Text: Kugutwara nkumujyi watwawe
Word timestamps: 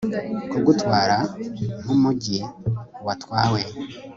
Kugutwara 0.51 1.17
nkumujyi 1.81 2.39
watwawe 3.05 3.61